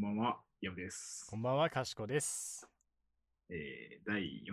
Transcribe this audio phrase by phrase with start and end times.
[0.00, 1.36] こんばんは、ヤブですこ。
[1.36, 2.68] んばんは、かしこです。
[3.50, 4.44] えー、第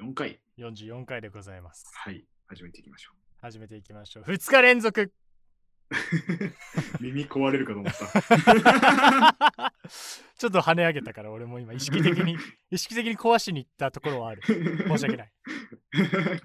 [0.00, 1.84] 44回、44回でございます。
[1.94, 4.24] はい、始めていきましょ始めていきましょう。
[4.24, 5.21] 2日連続う。
[7.00, 9.72] 耳壊れるかと思った。
[10.38, 12.36] ちょっと跳ね上げたから、俺も今意識的に、
[12.70, 14.42] 意識的に壊しに行ったところはある。
[14.42, 15.32] 申し訳ない。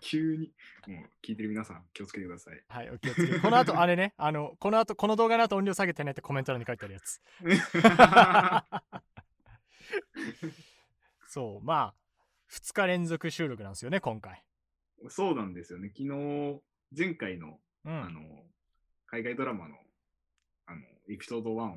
[0.02, 0.54] 急に、
[0.88, 2.64] もう聞いてる皆さん、気をつけてください。
[2.68, 3.40] はい、お気をつけて。
[3.40, 7.22] この後、あれね、あの、この後、この動画の後音量下げてねってコメント欄に書いてあるやつ。
[11.28, 11.96] そう、まあ、
[12.52, 14.44] 2日連続収録なんですよね、今回。
[15.10, 15.90] そうなんですよね。
[15.90, 16.62] 昨日、
[16.96, 18.04] 前回の、うん。
[18.04, 18.22] あの、
[19.08, 19.76] 海外ドラマの、
[20.68, 21.76] あの、エピソード1を、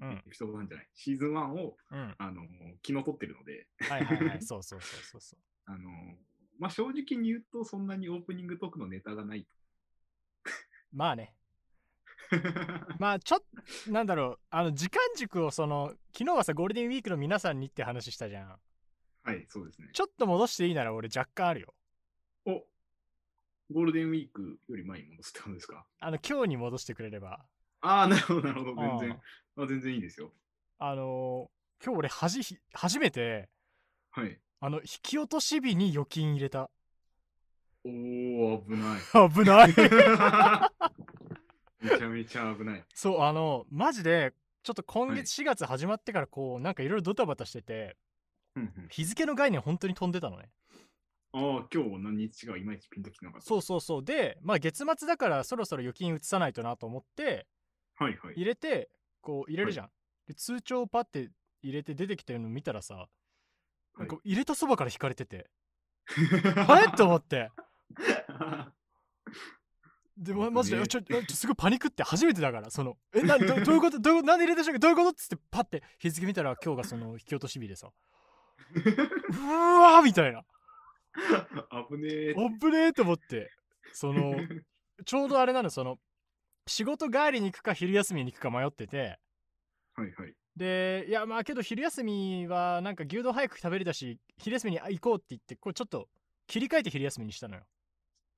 [0.00, 2.14] うんエピソード1じゃない、シーズン1を、うん。
[2.18, 2.42] あの、
[2.84, 5.40] 昨日撮ってるので、はいはいはい、 そうそうそうそうそう。
[5.66, 5.90] あの、
[6.58, 9.46] まあ、正直に言うと、そんなにオープニングトークのネタがない。
[10.92, 11.34] まあね。
[12.98, 13.40] まあちょっ
[13.84, 18.58] となんだろうあの時間軸をその昨日はさゴールデンウィークの皆さんにって話したじゃん
[19.24, 19.88] はい、そうですね。
[19.92, 21.74] ちょっと戻していいなら俺若干あるよお
[23.72, 25.84] ゴールデンウィークより前に戻すってことですか？
[26.00, 27.44] あの今日に戻してくれれば
[27.80, 28.74] ああ、なるほど、なるほど。
[28.76, 29.20] 全あ然。
[29.58, 30.32] あ全然いいですよ。
[30.78, 31.50] あのー
[31.84, 33.48] 今日俺はじひ初めて
[34.12, 34.38] はい。
[34.60, 36.70] あの引き落とし日に預金入れた
[37.84, 39.00] おー、危ない。
[39.34, 39.74] 危ない
[41.80, 42.84] めちゃめちゃ危ない。
[42.94, 47.96] そうあのマジでちょっと今月4月始まってからこうなんかいろいろドタバタしてて
[48.90, 50.50] 日付の概念本当に飛んでたのね
[51.34, 53.46] ああ、今日何日がいまいちピンときてなかった。
[53.46, 54.04] そうそうそう。
[54.04, 57.46] でまあ月末だからそろそろ預金移さないとなと思って
[57.96, 58.34] はいはい。
[58.34, 59.90] 入れてこう入れるじゃん、
[60.26, 61.30] で通帳をパッて
[61.62, 63.06] 入れて出てきたの見たらさ、
[63.96, 65.48] なんか入れたそばから引かれてて。
[66.68, 66.88] あれ？
[66.96, 67.50] と思って。
[70.16, 73.98] でまマジでねちょちょすごいパニックって初めてだからそのえなどどういうこと？
[73.98, 75.08] どうなんで入れた瞬間どういうこと？
[75.10, 77.90] っつってパッて日付見たら今日がその引き落とし日でさ。
[78.74, 78.78] う
[79.80, 80.44] わーみたいな
[81.90, 82.34] 危ねえ。
[82.36, 83.50] おっぶねーと思って
[83.92, 84.34] その
[85.04, 85.98] ちょうどあれなのその
[86.66, 89.18] 仕事帰りに行くか昼休みに行くか迷ってて
[89.94, 90.34] はいはい。
[90.56, 96.08] でいやまあけど昼休みはなんか牛丼早く食べれたし昼休みにあ行こうって言ってこれちょっと
[96.46, 97.66] 切り替えて昼休みにしたのよ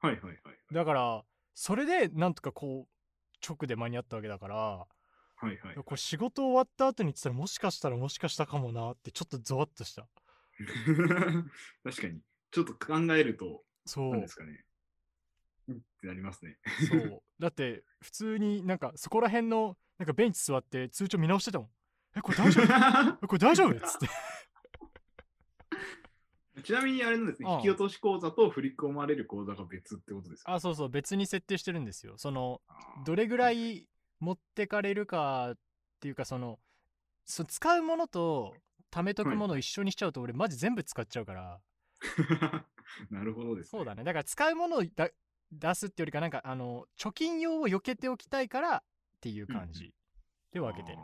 [0.00, 0.58] はいはいはい。
[0.72, 1.24] だから
[1.54, 5.74] それでなんとかこう直で間に合ったわけだからはいはい。
[5.74, 10.08] これ仕事終わった後に言ってたらもしかしたらもしかしたかもなってちょっとゾワッとした
[11.84, 12.20] 確かに。
[12.54, 14.10] ちょっと考えると、そう。
[14.12, 14.64] 何ですかね。
[15.68, 16.56] うんってなりますね。
[16.88, 17.22] そう。
[17.40, 21.68] だって普通になんかそこら辺のなんかベンチ座って通帳見直してたもん。
[22.16, 23.18] えこれ大丈夫？
[23.24, 23.76] えこれ大丈夫？
[23.76, 24.08] っつって。
[26.62, 27.56] ちなみにあれなんですね、うん。
[27.56, 30.54] 引き落とし口座と振り込まれる口座が別ってことですか？
[30.54, 30.88] あそうそう。
[30.88, 32.16] 別に設定してるんですよ。
[32.18, 32.62] その
[33.04, 33.88] どれぐらい
[34.20, 35.58] 持ってかれるかっ
[35.98, 36.60] ていうかその
[37.24, 38.54] そ使うものと
[38.92, 41.60] 貯めとくものを一緒にしちゃうと俺マジ全部使っちゃうから
[43.10, 43.70] なるほどです、ね。
[43.70, 44.04] そうだね。
[44.04, 45.10] だから使うものをだ
[45.52, 48.82] 出すってよりかなんかあの貯金用を避けておきたいからっ
[49.20, 49.94] ていう感じ
[50.52, 50.98] で分けてる。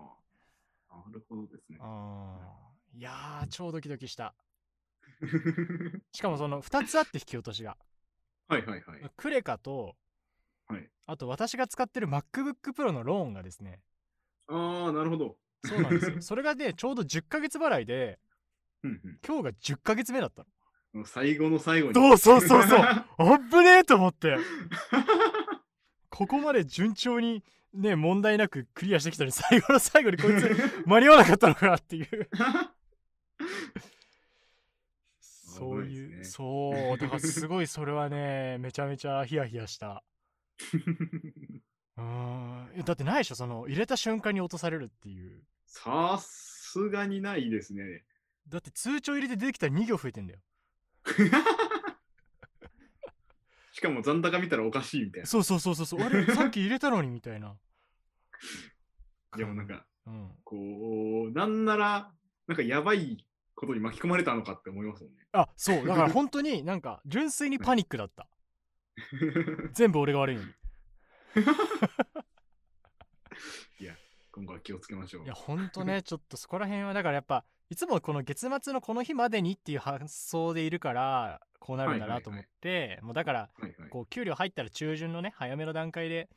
[0.89, 1.79] あーなるほどですね。
[1.81, 2.99] あー。
[2.99, 4.35] いやー超ドキドキした。
[6.13, 7.77] しかもその2つあって引き落としが。
[8.49, 9.11] はいはいはい。
[9.17, 9.97] クレカと
[10.71, 13.81] はい、あと私が使ってる MacBookPro のローンがですね。
[14.47, 15.37] ああ、なるほど。
[15.65, 16.17] そうなんですよ。
[16.23, 18.21] それがねちょうど10ヶ月払いで
[18.83, 20.49] うん今日が10ヶ月目だったの
[20.95, 21.95] うん最後の最後に。
[21.95, 22.81] そうそうそうそう。
[22.81, 24.37] あっぶねえと思って。
[26.09, 27.43] ここまで順調に
[27.73, 30.51] ね問題なくクリアしてきたのに最後の最後にこいつ
[30.87, 32.29] 間に合わなかったのかなっていう。
[35.21, 36.25] そういう、ね。
[36.25, 40.03] そうだからすごいそれはねめちゃめちゃヒヤヒヤした。
[41.97, 43.35] うーんだってないでしょ？
[43.35, 45.43] その入れた瞬間に落とされるっていう。
[45.67, 48.05] さすがにないですね。
[48.49, 50.41] だって通帳入れて出てきたら2行増えてんだよ
[53.73, 55.27] しかも残高見たらおかしいみたいな。
[55.27, 57.57] そうそうそうそうそうあれ さっき入れたのにみたいな
[59.37, 62.13] でもなんか、うんこう、なんなら、
[62.47, 63.25] なんかやばい
[63.55, 65.19] ことに巻き込まれたのかって思いますもんね。
[65.33, 68.27] あそうだから本当になんか純粋にパニックだった
[69.73, 70.49] 全部俺が悪いのに
[73.79, 73.95] いや、
[74.33, 75.35] 今後は気をつけましょういや。
[75.35, 83.91] ほんとねちょっとそこら辺はだからやっぱいつもこの月末のこの日までにっていう発想でいるからこうなるんだなと思って、もうだからはいはい。
[83.91, 86.29] こう給料入ったら中旬のね早めの段階で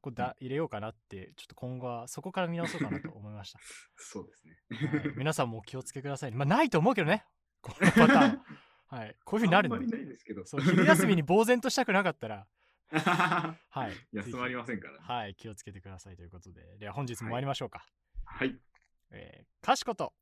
[0.00, 3.58] こうだ入れようかなってちょっと今後はそこから見直そうかなと思いました、
[3.98, 4.56] そうですね。
[4.70, 6.36] はい、 皆さんもお気をつけくださいね。
[6.36, 7.24] まあないと思うけどね。
[7.62, 8.12] このパターン。
[8.12, 8.44] は
[8.86, 9.16] はい。
[9.24, 10.44] こういうふうになるあんまりんでないですけど。
[10.44, 12.46] そう昼休みに呆然としたくなかったら。
[12.90, 13.92] はい。
[14.12, 14.92] 休まりぜませんから。
[14.92, 14.98] ね。
[15.00, 15.34] ひはい。
[15.34, 16.78] 気をつけてくださいということで。
[16.78, 17.84] では本日も参りましょうか、
[18.24, 18.56] はい。
[19.10, 20.12] えーかしこと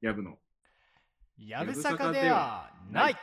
[0.00, 0.38] やぶの。
[1.38, 3.16] やぶさかではない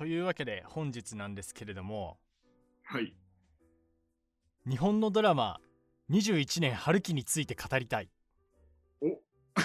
[0.00, 2.16] というわけで本日なんですけれども
[2.84, 3.14] はい。
[4.66, 5.60] 日本のドラマ
[6.10, 8.08] 21年春季について語りたい。
[9.02, 9.20] お。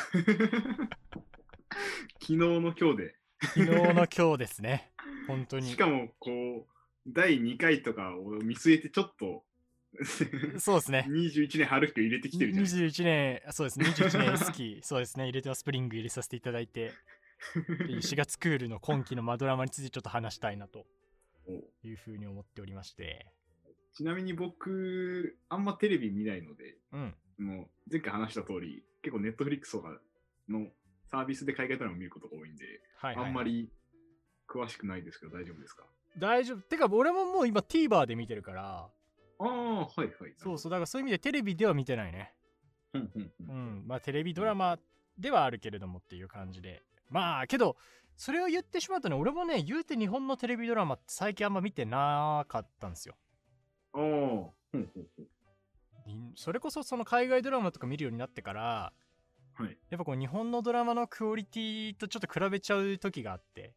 [2.19, 3.15] 昨日の今日で。
[3.43, 4.91] 昨日の今日ですね。
[5.25, 5.69] 本当に。
[5.69, 6.73] しかも、こう、
[7.07, 9.45] 第2回とかを見据えて、ちょっと、
[10.59, 11.05] そうですね。
[11.09, 13.79] 21年春日入れてきてるじゃないです21年そうです。
[13.79, 15.23] ね21年スキーそうですね。
[15.23, 16.91] 入れてはスプリング入れさせていただいて
[17.53, 20.85] 4月クールの今期のマドラマについてちょっと話したいなと
[21.83, 23.27] いうふうに思っておりまして。
[23.93, 27.15] ちなみに僕、あんまテレビ見ないので、うん。
[27.37, 29.99] もう前回話した通り、結構ネットフリックスとか
[30.49, 30.67] の
[31.09, 32.65] サービスで海外ドラマを見ることが多いんで、
[32.97, 33.29] はいはいはい。
[33.29, 33.69] あんまり
[34.49, 35.85] 詳しくないですけど大丈夫ですか？
[36.17, 36.61] 大丈夫。
[36.61, 38.89] てか俺ももう今 TVer で見てるから。
[39.39, 40.09] ああ、はいはい。
[40.37, 40.71] そうそう。
[40.71, 42.33] だからそういう意味でテレビでは見てないね。
[42.93, 43.31] うんうんう。
[43.39, 43.87] うんん。
[43.87, 44.77] まあテレビドラマ
[45.17, 47.75] ではあるけれどもっていう感じでまあけど
[48.17, 53.15] それを言ってしまうとね俺もね言うて日本のテレビドラマって最近あんま見てなかったんですよ
[53.93, 55.05] ああ、ほんほんほん。
[56.07, 58.93] にそれこそその海外ドラマとか見るようになってから
[59.57, 59.77] はい。
[59.89, 63.73] やっぱこう日本のドラマのクオリティとちょっと比べちゃう時があって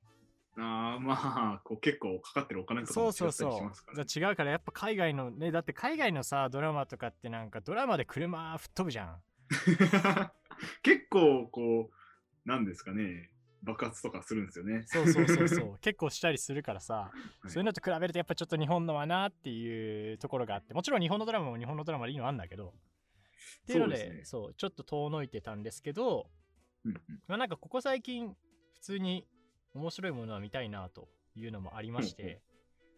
[0.57, 4.05] ああ、まあ、こう結構かかってるお金とかも違ったそうそうそうりしますから、ね。
[4.05, 9.23] じゃあ違うからやっぱ海外のねだって海外のさドラマとかってなんかドラマで車吹っ飛ぶじゃん
[10.83, 11.95] 結構、こう、
[12.45, 13.31] なんですかね、
[13.63, 14.85] 爆発とかするんですよね。
[14.87, 15.79] そうそうそうそう。
[15.83, 17.13] 結構したりするからさ、は
[17.47, 17.51] い。
[17.51, 22.75] そういうのと比べるとやっぱちょっと日本のはなっていうところがあってもちろん日本のドラマも日本のドラマでいいのあんだけど。
[23.63, 24.25] っていうのでね。
[24.25, 26.31] そうちょっと遠のいてたんですけど、
[26.85, 27.23] うんうん。
[27.27, 28.35] まあ、なんかここ最近
[28.75, 29.27] 普通に
[29.75, 32.41] 面白いものは見たいなというのもありまして、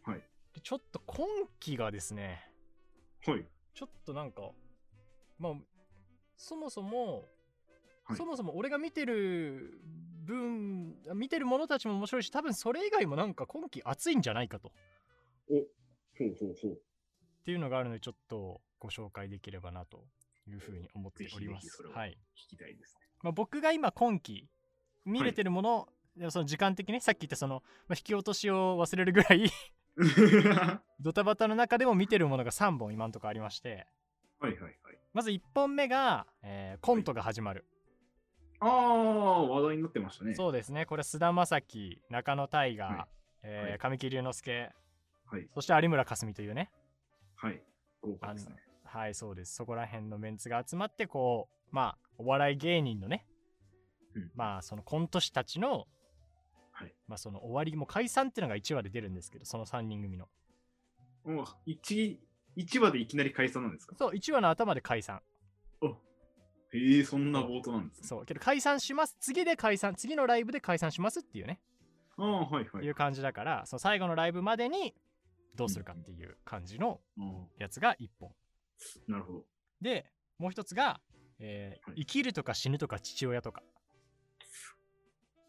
[0.04, 0.20] はい。
[0.54, 1.26] でちょっと今
[1.58, 2.44] 期がですね
[3.26, 3.46] はい。
[3.72, 4.50] ちょっとなんか
[5.38, 5.54] まあ
[6.36, 7.28] そもそも、
[8.10, 8.16] はい。
[8.16, 9.80] そもそも俺が見てる
[10.24, 14.72] 分見てるものたちも面白いし多分それ以外もなんか今期熱いんじゃないかと。
[15.50, 16.72] お、ほうほうほう。
[16.72, 16.76] っ
[17.44, 20.04] ていうのがあるのでちょっとご紹介できればなと
[20.48, 21.66] いうふうに思っております。
[21.66, 22.18] ぜひぜひはい。
[22.36, 24.48] 聞きたいですまあ、僕が今今期
[25.04, 29.50] 見れてるもの、でもその時間的にねさっき言ったその、まあ、引き落としを忘れるぐらいね。
[31.00, 33.86] ドタバタの中でも見てるものが3本今のところありまして。
[34.38, 34.74] はいはいはい。
[35.12, 37.66] まず1本目が、えーコントが始まる、
[38.60, 40.34] ああ、話題になってましたね。
[40.34, 40.86] そうですね。
[40.86, 43.06] これ菅田将暉中野大河、はい。
[43.43, 43.79] えーはい。
[43.79, 44.72] 神木隆之介
[45.26, 45.48] はい。
[45.55, 46.70] そして有村架純というね。
[47.36, 47.62] はい。
[48.02, 48.56] 豪華ですね。
[48.84, 49.55] はいそうです。
[49.55, 53.24] そこら辺のメンツが集まってこうまあお笑い芸人のね、
[54.14, 54.31] うん。
[54.34, 55.86] まあそのコント師たちの、
[56.72, 56.94] はい。
[57.06, 60.29] まあその終わりも解散っていうのが1話で出るんですけどその3人組の。
[61.24, 62.20] もう一
[62.56, 63.94] 一話でいきなり解散なんですか？
[63.96, 65.22] そう1話の頭で解散
[66.72, 68.08] へえ、そんな冒頭なんですね。
[68.08, 68.27] そう。
[68.27, 69.17] けど解散します。
[69.20, 71.60] 次で解散次のライブで解散しますっていうね、
[72.17, 72.84] ああ、はいはい。
[72.84, 72.91] い。
[72.91, 74.94] う感じだからその最後のライブまでに
[75.56, 77.22] どうするかっていう感じのあ
[77.58, 78.31] やつが1本。
[79.08, 79.44] ーなるほど。
[79.81, 80.06] で
[80.39, 81.00] もう一つが、
[81.39, 82.00] えーはい。
[82.00, 83.62] 生きるとか死ぬとか父親とか。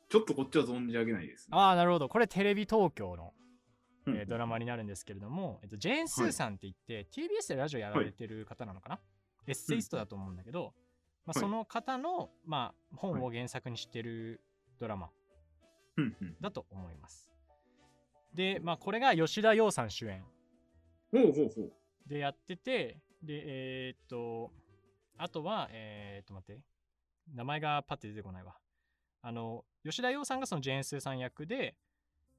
[0.10, 1.58] ちょっとこっちは存じ上げないです、ね。
[1.58, 2.10] ああなるほど。
[2.10, 3.34] これテレビ東京の
[4.08, 4.18] うん。
[4.18, 9.00] えードラマになるんですけれども、えっと、ジェーン・スーさんって言って、TBS でラジオやられてる方なのかな、
[9.46, 10.74] エッセイストだと思うんだけど、
[11.25, 14.42] まあ、はいその方の、まあ、本を原作にしてる
[14.80, 15.10] ドラマ。
[16.40, 17.30] だと思います。
[18.34, 20.24] で、まあ、これが吉田羊さん主演。
[22.08, 24.51] でやってて、で、えーっと、
[25.18, 26.62] あとは、えーっと、待って、
[27.36, 28.56] 名前がパッて出てこないわ。
[29.22, 31.75] あの、吉田羊さんがそのジェーン・スーさん役で、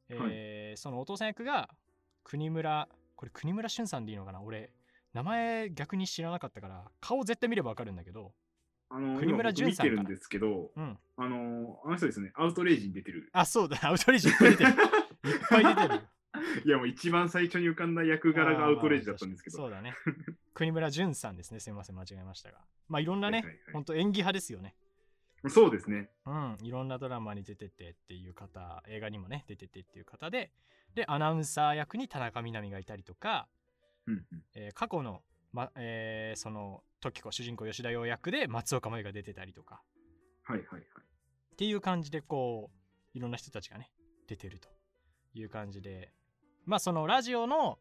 [0.09, 1.69] えーそのお父さん役が
[2.25, 4.43] 国村、これ国村俊さんでいいのかな？
[4.43, 4.73] 俺、
[5.13, 8.33] 名前逆に知らなかったから、顔絶対見ればわかるんだけど、
[8.95, 10.99] あの、国村淳さん見てるんですけど、うん。
[11.17, 13.31] あの、あの人ですね、アウトレイジに出てる。
[13.33, 14.71] あ、そうだ、 アウトレイジいっぱい出てる。
[14.71, 14.77] いっ
[15.49, 16.01] ぱい出てる。
[16.65, 19.57] いや、もう一番最初に浮かんだ役柄がアウトレイジだったんですけど。
[19.57, 19.95] そうだね。
[20.55, 21.61] 国村淳さんですね。
[21.61, 22.59] すみません、間違えましたが。
[22.89, 24.75] まあ、いろんなね、はいはいはい本当演技派ですよね。
[25.49, 26.11] そうですね。
[26.27, 30.53] うん、いろんなドラマに出ててっていう方、映画にもね、出ててっていう方で、
[30.95, 33.49] で、アナウンサー役に田中みな実がいたりとか、
[34.07, 34.45] うんうん。
[34.55, 35.23] えー過去の、
[35.53, 39.83] まえーその時子主人公吉田洋役で松岡茉優が出てたりとか
[40.43, 40.81] はいはいはい。
[40.81, 42.71] っていう感じでこ
[43.15, 43.91] ういろんな人たちがね
[44.27, 44.69] 出てると
[45.35, 46.13] いう感じで
[46.65, 47.79] まあそのラジオの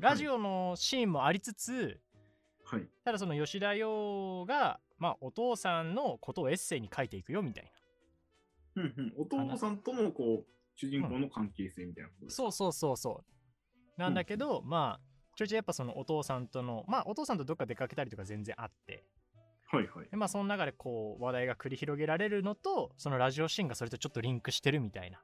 [0.00, 2.00] ラジオのシーンもありつつ、
[2.64, 2.88] はい。
[3.04, 7.70] ただその吉田洋が、まあ、お父さんのことをエッセイに書いていくよみたい
[8.76, 9.12] なうんうん。
[9.18, 13.22] お父さんとの、こう、主人公の関係性みたいなことですか、そうそうそうそ
[13.98, 15.09] うなんだけど、まあ
[15.40, 19.04] ちょいちょいやっぱそのお父さんとのまあお父さんとどっか出かけたりとか全然あって。
[19.68, 20.08] はいはい。
[20.10, 25.22] でまあその中でこう話題が繰り広げられるのとそのラジオシーンがそれとちょっとリンクしてるみたいな。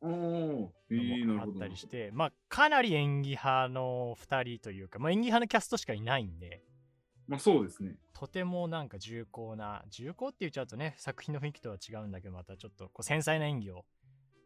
[0.00, 6.62] おー、えあったりして、まあかなり演技派の2人というか、まあ、演技派のキャストしかいないんで。
[7.26, 7.96] まあそうですね。
[8.12, 13.84] とてもなんか重厚な重厚って言っちゃうとね作品の雰囲気とは違うんだけどまたちょっとこう繊細な演技を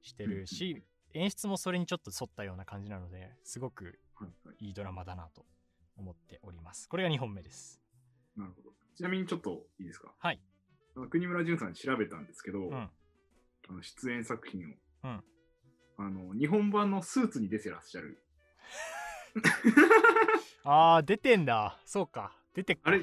[0.01, 0.83] してるし
[1.17, 4.73] 演出もそれにちょっと沿ったような感じなのですごくはいはい。
[4.75, 5.45] ドラマだなと
[5.97, 6.89] 思っております。
[6.89, 7.81] これが2本目です。
[8.37, 8.71] なるほど。
[8.97, 10.13] ちなみにちょっといいですか？
[10.19, 10.41] はい。
[11.11, 12.75] 国村淳さん調べたんですけど、うん。
[12.75, 12.91] あ
[13.73, 14.73] の出演作品を、
[15.05, 15.25] うん。
[15.99, 18.23] あの日本版のスーツに出てらっしゃる。
[20.65, 21.79] あー出てんだ。
[21.85, 22.33] そうか。
[22.55, 23.01] 出てあれ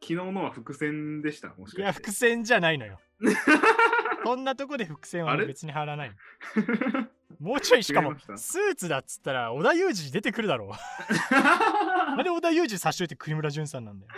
[0.00, 1.48] 昨日のは伏線でした？
[1.54, 1.82] もしかして。
[1.82, 3.00] いや伏線じゃないのよ。
[4.24, 6.12] こんなとこで伏線は別に張らない
[7.44, 10.70] もうちょいしかもスーツだっつったら織田裕二出てくるだろう。
[11.34, 14.12] なんで織田裕二差しといて国村淳さんなんだよ。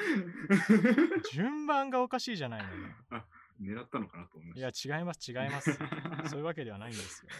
[1.33, 3.25] 順番がおかしいじゃないのよ。
[3.61, 5.73] 狙ったのかなと思いまいしや違います違います。
[6.31, 7.31] そういうわけではないんですよ。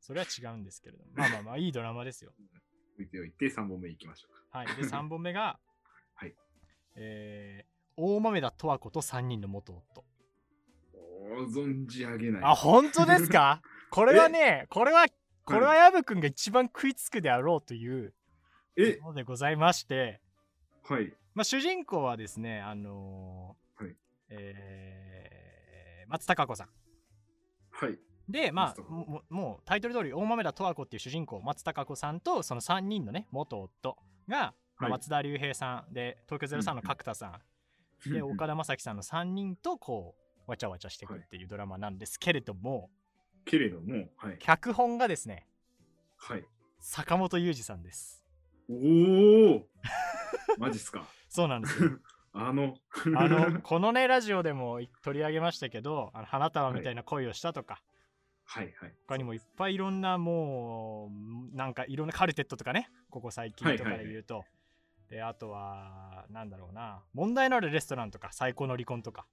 [0.00, 1.10] それは違うんですけれども。
[1.14, 2.32] まあまあまあいいドラマですよ。
[2.32, 2.60] た。
[2.96, 4.58] 置いておいて3本目いきましょうか。
[4.58, 4.66] はい。
[4.66, 5.58] で3本目が
[6.14, 6.34] はい。
[6.96, 10.04] えー大豆田十和子と3人の元夫。
[10.94, 12.42] おー存じ上げない。
[12.44, 13.62] あ本当ですか？
[13.90, 15.06] これはねこれは
[15.44, 18.14] これはヤブくんが一番食いつくであろうという
[18.76, 18.98] え？
[19.02, 20.20] ものでございまして。
[20.84, 21.12] はい。
[21.34, 23.96] まあ、主人公はですね、あのーはい。
[24.30, 26.68] えー松たか子さん。
[27.70, 27.98] はい。
[28.28, 33.96] で、まあ、もももうタイトル通り、大豆田十和子っていう主人公、松たか子さんと、その3人のね、元夫
[34.28, 34.90] が、まあはい。
[34.90, 37.40] 松田龍平さんで、東京03の角田さ
[38.06, 40.14] ん、で、岡田将生さんの3人と、こ
[40.46, 42.90] う、わちゃわちゃしていくっていうドラマなんですけれども、
[43.44, 44.38] けれども、はい。
[44.38, 45.46] 脚本がですね、
[46.16, 46.44] はい。
[46.80, 48.24] 坂本裕二さんです。
[48.68, 49.68] おお
[50.58, 51.04] マジっすか。
[51.28, 51.90] そうなんですよ。
[52.34, 52.74] あの、
[53.16, 57.82] あの、 このね、ラジオでも取り上げましたけど、あの花束みたいな恋をしたとか、
[58.44, 58.94] はいはい。
[59.06, 61.10] 他にもいっぱいいろんなも
[61.52, 64.44] うなんかいろんなカルテットとかねここ最近とかで言うと、
[65.08, 69.26] であとはなんだろうな問題のあるレストランとか最高の離婚とか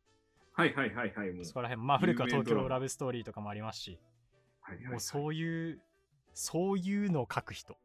[0.59, 1.45] はいはいはいはい。
[1.45, 3.99] そこら辺まあ古くは東京ラブストーリーとかもありますし
[4.61, 5.81] はいはいもうそういう
[6.33, 7.77] そういうのを書く人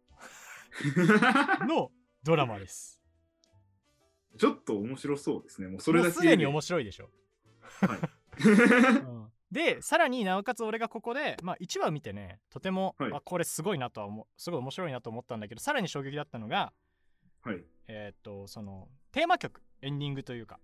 [1.69, 1.90] の
[2.23, 3.00] ドラマです
[4.38, 5.69] ちょっと面白そうですね。
[5.69, 7.11] もうそれだけすでに面白いでしょ、
[7.81, 7.99] はい。
[9.07, 16.73] うんでさらになおかつ俺がここで、まあ、1話見てねとても、はいあこれすごいなとは思うすごい面白いなと思ったんだけどさらに衝撃だったのが
[17.43, 17.64] はい。
[17.87, 20.59] えーっとそのテーマ曲エンディングというか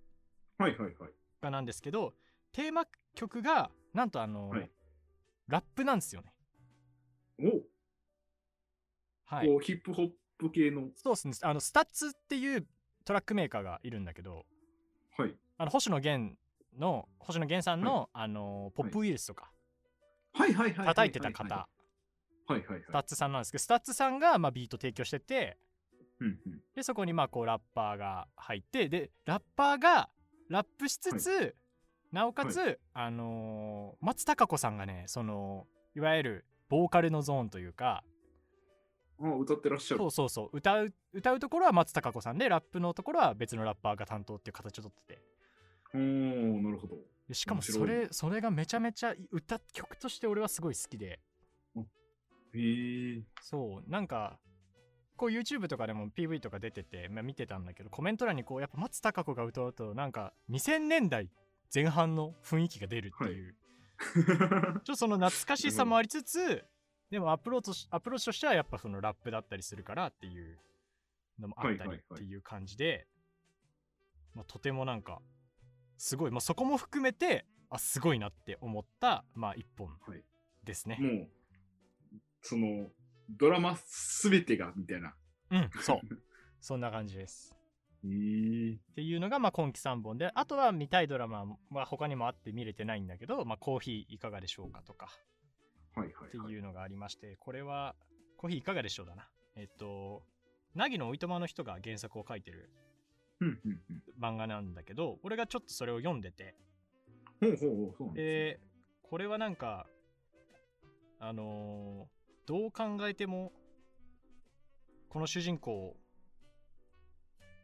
[0.59, 1.11] はいはいはい。
[1.41, 2.15] がなんですけど
[2.53, 4.71] テーマ曲がなんとあの、はい
[5.49, 6.33] ラップなんですよね
[7.41, 7.61] お
[9.25, 10.91] はいこうヒップホップ系の。
[10.95, 12.65] そうですねあの STUTS っていう
[13.05, 14.45] トラックメーカーがいるんだけど
[15.19, 15.35] はい。
[15.59, 16.37] あの星野源
[16.79, 19.51] の星野源さんの、あのポップウイルスとか
[20.33, 20.87] はいはいはい。
[20.87, 21.67] 叩いてた方、は
[22.51, 22.83] いはいはい。
[22.87, 25.59] STUTSさんなんですけど STUTSさんが、まあ、ビート提供してて
[26.21, 26.61] うんうん。
[26.77, 30.11] でそこにまあこうラッパーが入ってでラッパーが
[30.51, 31.55] ラップしつつ、
[32.11, 38.03] なおかつ、あのー松たか子さんがねそのいわゆるボーカルのゾーンというか
[39.23, 40.07] あ歌ってらっしゃるそ。
[40.07, 45.21] うそうそう歌う歌うところは松たか子さんでラップのところは別のラッパーが担当っていう形をとってて
[45.95, 46.97] おー、なるほど。
[47.29, 51.21] でしかもそれそれがめちゃめちゃ歌曲として俺はすごい好きで
[52.55, 53.23] へえ。
[53.41, 54.41] そうなんか
[55.21, 61.29] こう YouTube とかでも PV とか出てて、まあ、見てたんだけどコメント欄にこうやっぱ松たか子が歌うとなんか2000年代
[61.75, 66.65] 前半の雰囲気が出るっていう、ちょっとその懐かしさもありつつ
[67.11, 70.57] でもアプローチアプローチとしてはやっぱそのラップだったりするからっていう
[71.39, 72.37] のもあったりはいはいはいってい。
[72.37, 73.07] う感じで、
[74.35, 75.21] まあ、とてもなんか
[75.99, 80.25] すごい、まあ、そこも含めてあすごいなって思った、まあ、一本はい。
[80.65, 80.99] ですね。
[80.99, 81.29] もう、
[82.41, 82.89] その、
[83.39, 85.15] ドラマすべてが、みたいな。
[85.51, 86.01] うん、そう。
[86.61, 87.57] そんな感じです。
[88.05, 95.11] えー、っていうのが、まあ、今期3本で、あとは見たいドラマは他にもあって見れてないんだけど、まあ、コーヒーいかがでしょうかとか
[95.95, 96.53] はいはい、ってはい。
[96.53, 97.95] いうのがありまして、これは、
[98.37, 99.29] コーヒーいかがでしょうだな。
[99.55, 100.23] えっと、
[100.75, 102.71] 凪のおいとまの人が原作を書いてる。
[104.19, 106.55] 漫画なんだけど、俺がちょっとそれを読んでて、
[107.41, 108.21] ほうほうほう、そうなんで
[108.57, 108.61] す、で、
[109.03, 109.87] これはなんか、
[111.19, 113.53] あのーどう考えても、
[115.09, 115.97] この主人公、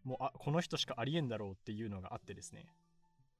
[0.04, 2.66] もうあこの人しかありえんだろうっていうのがあってですね。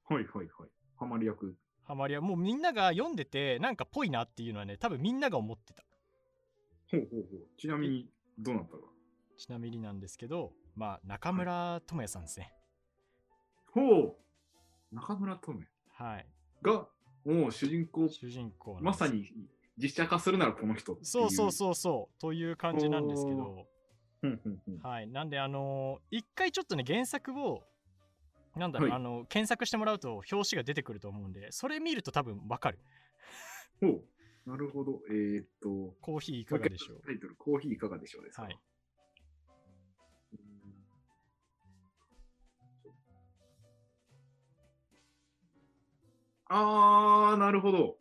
[0.09, 0.69] はいはいはい。
[0.97, 1.55] ハマり役。
[1.83, 5.83] ハマりはもうみんなが読んでてなんかぽいなっていうのはね多分みんなが思ってた
[6.91, 7.47] ほうほうほう。
[7.57, 8.79] ちなみに、どうなったか。
[9.37, 12.51] ちなみになんですけどまあ中村智也さんですね
[13.71, 14.15] ほう
[14.91, 16.25] 中村智也はい
[16.61, 16.87] が、
[17.23, 19.25] もう主人公、主人公まさに
[19.77, 20.97] 実写化するならこの人。
[21.03, 23.67] そうそうそうそうという感じなんですけど。
[24.81, 27.63] はいなんであのー一回ちょっとね原作を
[28.55, 32.79] なんだろう、はいあの検索してもらうと表紙が出てくると思うんでそれ見ると多分わかる
[33.79, 34.03] ほう。
[34.49, 35.01] なるほど。
[35.09, 37.01] えー、っと、コーヒーいかがでしょう？
[37.05, 38.43] タイトル、コーヒーいかがでしょうですか？
[38.43, 38.57] はい
[40.33, 40.39] うん
[46.47, 47.97] あー、なるほど。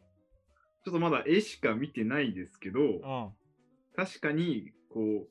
[0.86, 3.28] ちょっとまだ絵しか見てないですけど、うん
[3.96, 5.28] 確かに、こう、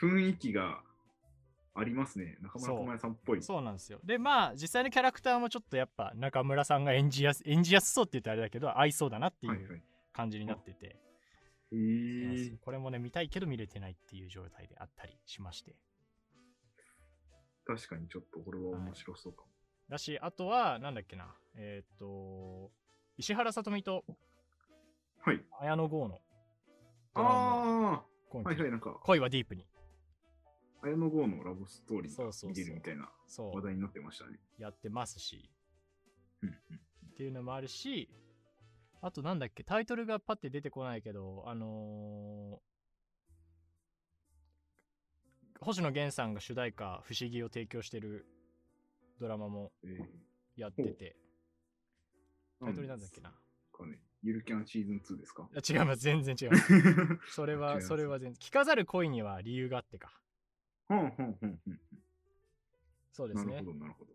[0.00, 0.80] 雰囲気が
[1.74, 2.38] ありますね。
[2.40, 3.42] 中村そう智也さんっぽい。
[3.42, 9.82] そうなんですよでまあ実際のキャラクターもちょっとやっぱ中村さんが演じやす演じやすそうって言ったらあれだけど合いそうだなっていうはいはい。
[10.14, 10.96] 感じになってて、
[11.72, 15.74] えー、これもね見たいけど見れてないっていう状態であったりしまして
[17.66, 19.48] 確かにちょっとこれは面白そうかも。
[19.88, 22.70] だしあとはなんだっけなえーっと
[23.18, 24.04] 石原さとみと
[25.24, 25.44] はい。
[25.60, 26.20] 綾野剛の
[27.14, 28.46] あ今期。
[28.46, 29.66] ー、はいはい、なんか、恋はディープに。
[30.82, 32.50] 綾野剛のラブストーリーがそうそうそう。
[32.50, 33.56] 見れるみたいなそう。
[33.56, 34.38] 話題になってましたね。
[34.58, 35.50] やってますし。
[36.42, 36.82] うんうん
[37.12, 38.08] っていうのもあるし
[39.02, 42.58] あとなんだっけタイトルがパッて出てこないけどあのー
[45.60, 48.26] 星野源さんが主題歌「不思議」を提供してる
[49.20, 51.16] ドラマもえーやってて。
[52.60, 53.30] タイトルなんだっけな。
[53.72, 54.00] かね。
[54.22, 55.48] ゆるキャンシーズン2ですか？
[55.52, 56.72] あ 違います全然違います
[57.34, 60.12] それはそれは全然聞かざる恋には理由があってか
[60.88, 61.80] ほんほんほんほん。
[63.12, 64.12] そうですねなるほど、なるほど。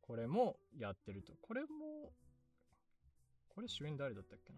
[0.00, 2.12] これもやってるとこれも
[3.48, 4.52] これ主演誰だったっけ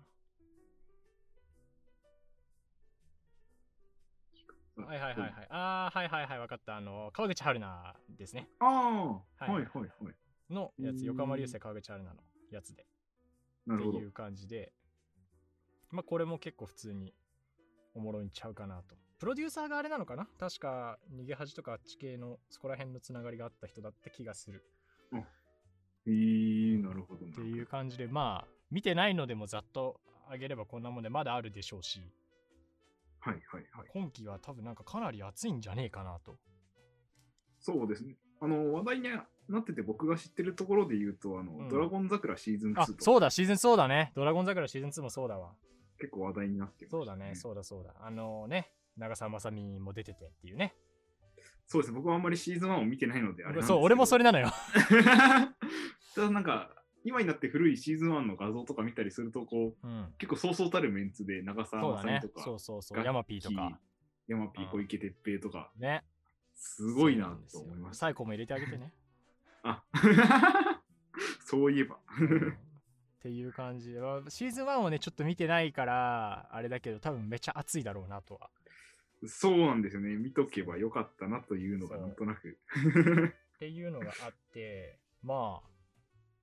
[4.77, 4.87] な？
[4.87, 5.47] はいはいはいはい。
[5.51, 6.77] ああ、はいはいはい、わかった。
[6.77, 8.49] あの、川口春奈ですね。
[8.59, 10.15] ああ、ははいいはいはい。
[10.53, 12.87] のやつ、横浜流星川口春奈のやつで。
[13.67, 14.09] なるほどってい。
[14.09, 14.73] う感じで、
[15.95, 17.15] まあこれも結構普通に
[17.95, 18.97] おもろいんちゃうかなと。
[19.19, 20.27] プロデューサーがあれなのかな？
[20.39, 24.65] 確か逃げ恥とかあっち系のそこら辺のつながりがあった人だった気がする。
[26.07, 27.25] えー、なるほど。
[27.25, 32.01] っていう感じで、まあ見てないのでもざっとあげればこんなもんでまだあるでしょうし、
[33.21, 33.87] はいはいはい。
[33.93, 36.37] 今期は多分なんかかなり熱いんじゃねえかなと。
[37.61, 38.17] そうですね。
[38.41, 39.09] あの、話題に
[39.49, 44.13] なってて僕が知ってるところで言うと、あの、うんドラゴン桜シーズン2あと、かそうだ、シーズンそうだね。
[44.15, 45.55] ドラゴン桜シーズン2もそうだわ。
[45.99, 47.95] 結構話題になってましたそうだね、そうだそうだ。
[48.01, 50.75] あのね、長澤まさみも出ててっていうね。
[51.67, 51.97] そうですね。
[51.97, 54.51] 僕はあんまりシーズン1を見てないので、あれそう、俺もそれなのよ。
[56.15, 56.71] ただなんか、
[57.05, 60.15] 今になって古いシーズン1の画像とか見たりすると、こう、うん。
[60.19, 62.29] 結構そうそうたるメンツで長澤まさみと。
[62.29, 63.05] か、そうそうそう。
[63.05, 63.81] ヤマピーとか。
[64.27, 66.05] ヤマピー小池徹平とか、ね。
[66.55, 68.07] すごいなと思いました。
[68.07, 68.93] サイコも入れてあげてね。
[69.63, 69.83] あ
[71.45, 71.99] そういえば。
[73.25, 73.93] うんっていう感じ
[74.29, 78.51] シーズン1をね、ちょっと見てないから、あれだけど、多分めっちゃ熱いだろうなとは。
[79.27, 80.15] そうなんですよね。
[80.17, 82.59] 見とけばよかったなというのがなんとなく。
[83.57, 85.71] っていうのがあって、まあ、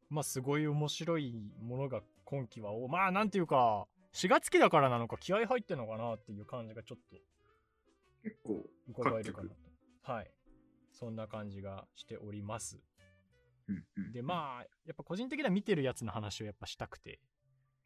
[0.09, 7.15] まあすごい面白いものが今期は、おまあなんていうか、4月期だからなのか気合入ってんのかなっていう感じがちょっと
[8.23, 9.55] 結構、伺えるかなと。
[10.11, 10.31] はい。
[10.93, 12.81] そんな感じがしております。
[14.13, 17.19] で、まあ、やっぱ個人的には見てるやつの話をやっぱしたくて。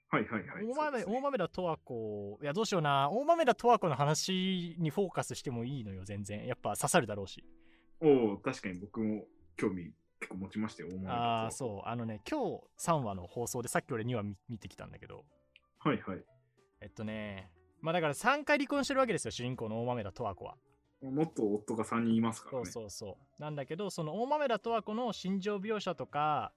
[0.10, 0.66] はいはいはい。
[0.66, 6.46] 大豆大豆田十和子、いやどうしような、大豆田十和子の話にフォーカスしてもいいのよ、全然。
[6.46, 7.44] やっぱ刺さるだろうし。
[8.02, 9.26] おお確かに僕も
[9.58, 10.90] 興味結構持ちましたよ。
[10.90, 11.88] 大物ああ、そう。
[11.88, 15.26] あのね、今日3話の放送でさっき俺2話見見てきたんだけど、
[15.86, 15.90] う。
[15.90, 16.24] はいはい。
[16.82, 20.56] えっとね、まあだから3回離婚してるわけですよ、主人公の大豆田十和子は。
[21.12, 22.66] もっと夫が3人いますからね。
[22.66, 23.42] そうそうそう。
[23.42, 26.52] なんだけど、その大豆田十和子の心情描写とか、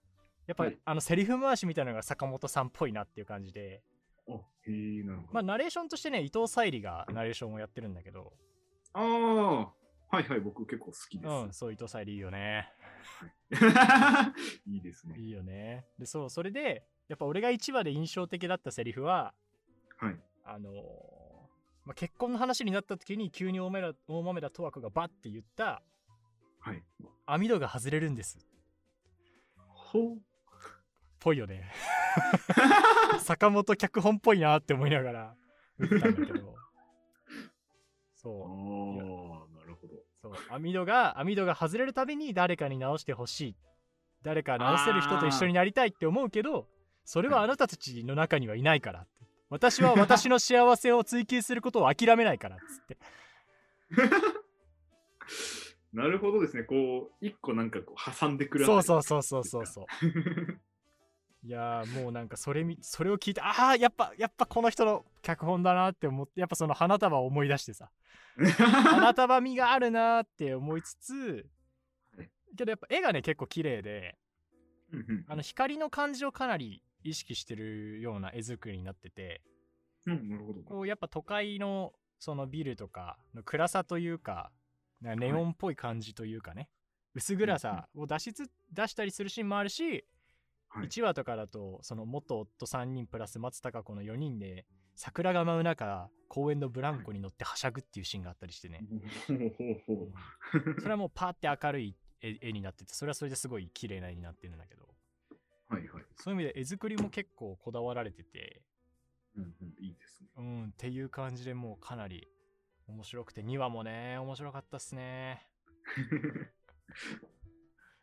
[0.46, 3.82] やっぱ、はいあのセリフ回しみたいなのが坂本さんっぽいなっていう感じで、
[4.28, 5.32] あ、へえ、なるほど。
[5.32, 8.32] まあ、ナレーションとしてね伊藤沙莉がナレーションをやってるんだけど、
[8.94, 11.30] ああ、はいはい、僕結構好きです。
[11.30, 12.72] うん、そう伊藤沙莉いいよね
[14.66, 15.18] いいですね。
[15.18, 19.34] いいよねでそうそれでやっぱ俺が1話で印象的だったセリフは
[19.98, 20.16] はい。
[20.44, 21.17] あのー
[21.88, 25.80] まあ、結婚の話になった時に急に大豆田大豆田十和子がバッて言った
[26.60, 26.82] はい。
[27.24, 28.38] 網戸が外れるんです。
[29.56, 30.18] ほう。
[31.18, 31.72] ぽいよね。
[33.20, 35.34] 坂本脚本っぽいなって思いながら
[35.78, 36.54] 見てたんだけど。
[36.58, 36.68] あ
[38.12, 38.42] そう。
[39.54, 39.94] あ、なるほど。
[40.20, 40.34] そう。
[40.50, 43.56] 網戸が網戸が外れるたびに誰かに直してほしい。
[44.22, 46.66] 誰か直せる人と一緒になりたいって思うけど
[47.04, 49.17] それはあなたたちの中にはいないからって
[49.50, 52.98] 私は私の幸せを追求することを諦めないからっつって。
[55.92, 56.64] なるほどですね。
[56.64, 58.66] こう、一個なんかこう挟んでくる。
[58.66, 59.86] そうそうそうそうそうそう。
[61.44, 67.90] いやーもうなんかそれみそれを聞いてああやっぱやっぱこの人の脚本だなって思ってやっぱその花束を思い出してさ。
[68.36, 71.46] 花束味があるなーって思いつつ
[72.16, 72.30] はい。
[72.56, 74.18] けどやっぱ絵がね結構綺麗で
[75.28, 79.42] あの光の感じをかなり意識してるような絵作りになってて。
[80.06, 80.60] うん、なるほど。
[80.62, 84.50] こうやっぱ都会のそのビルとかの暗さというか
[85.00, 86.68] なんかネオンっぽい感じというかね、
[87.14, 90.04] 薄暗さを出しつ出したりするシーンもあるし、
[90.68, 90.86] はい。
[90.86, 98.84] 1話とかだとその元夫3人プラス松たか子の4人で桜が舞う中公園のブランコに乗ってはしゃぐっていうシーンがあったりしてね。
[100.80, 104.87] それはもうパーって明るい絵絵になっててそれはそれですごい綺麗な絵になってるんだけど
[105.68, 106.04] はいはい。
[106.16, 108.62] そういう意味で絵作りも結構こだわられてて
[109.36, 110.28] うんうん、いいですね。
[110.36, 112.28] うんっていう感じでもうかなり
[112.86, 115.46] 面白くて2話もね面白かったっすね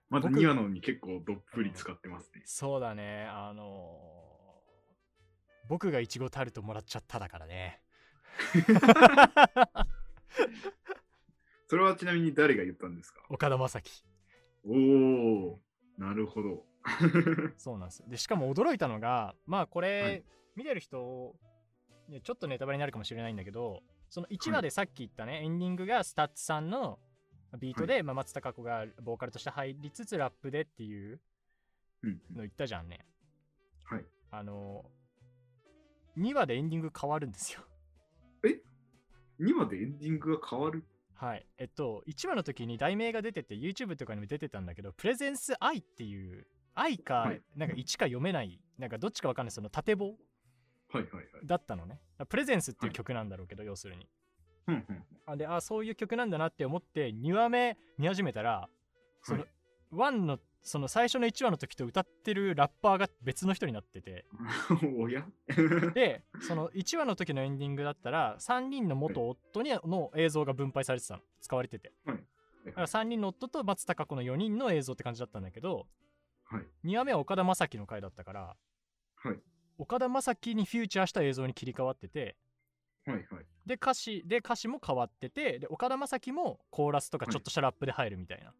[0.09, 2.43] まだ僕2話のに結構どっぷり使ってますね。
[2.45, 4.15] そうだねあのー
[5.67, 7.81] 僕がいちごタルトもらっちゃっただからね
[11.67, 13.25] それはちなみに誰が言ったんですか？
[13.29, 13.81] 岡田将生
[14.63, 15.61] おお
[15.97, 16.67] なるほど。
[17.57, 17.99] そうなんです。
[17.99, 20.23] よでしかも驚いたのがまあこれ、はい。
[20.55, 21.35] 見てる人
[22.07, 26.99] ねちょっとネタバレになるかもしれないんだけどその1話でさっき言ったね、エンディングが STUTSさんの
[27.59, 31.19] ビートで、まあ、松たか子がボーカルとして入りつつラップでっていう
[32.03, 33.05] の言ったじゃんね。
[33.83, 34.05] はい。
[34.31, 34.85] あの
[36.17, 37.61] 2話でエンディング変わるんですよ。
[39.39, 40.85] 2話でエンディングが変わる？
[41.15, 41.45] はい。
[41.57, 47.41] えっと1話の時に題名が出てて YouTube とかにも出てたんだけどプレゼンス愛っていう愛か、はい。
[47.55, 50.15] なんか1か読めないなんかどっちかわかんないその縦棒。
[51.43, 51.99] だったのね。
[52.29, 54.07] プレゼンスっていう曲なんだろうけど、要するに。
[55.25, 58.67] あであそういう曲なんだなって思って2話目見始めたら
[59.21, 59.49] その、はい。
[59.91, 64.25] 1のその最初の1話の時と歌ってるラッパーが別の人になってて。
[64.97, 65.23] おや？
[65.93, 71.23] でその1話の時のエンディングだったら3人の元夫にの映像が分配されてたの。
[71.39, 71.93] 使われてて。
[72.65, 75.85] だから3人の夫と松たか子の4人の映像って感じだったんだけど
[76.45, 76.63] はい。
[76.85, 78.55] 2話目は岡田将生の回だったから
[79.15, 79.39] はい。
[79.77, 82.35] 岡田将生にフューチャーした映像に切り替わってて
[83.05, 83.45] はいはい。
[83.65, 88.53] で歌詞で歌詞も変わっててで岡田将生もコーラスとかちょっとしたラップで入るみたいな、